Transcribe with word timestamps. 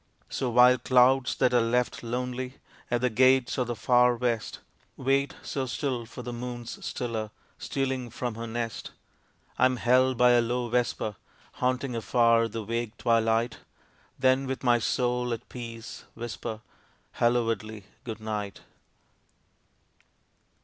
So 0.29 0.49
while 0.49 0.79
clouds 0.79 1.35
that 1.35 1.53
are 1.53 1.61
left 1.61 2.01
lonely 2.01 2.55
At 2.89 3.01
the 3.01 3.09
gates 3.11 3.59
of 3.59 3.67
the 3.67 3.75
far 3.75 4.15
West 4.15 4.57
Wait, 4.97 5.35
so 5.43 5.67
still, 5.67 6.07
for 6.07 6.23
the 6.23 6.33
moon's 6.33 6.83
stiller 6.83 7.29
Stealing 7.59 8.09
from 8.09 8.33
her 8.33 8.47
nest, 8.47 8.89
I 9.59 9.65
am 9.65 9.75
held 9.75 10.17
by 10.17 10.31
a 10.31 10.41
low 10.41 10.69
vesper 10.69 11.17
Haunting 11.51 11.95
afar 11.95 12.47
the 12.47 12.63
vague 12.63 12.97
twilight, 12.97 13.57
Then 14.17 14.47
with 14.47 14.63
my 14.63 14.79
soul 14.79 15.33
at 15.33 15.47
peace 15.49 16.05
whisper 16.15 16.61
Hallowedly 17.19 17.83
good 18.03 18.19
night. 18.19 18.61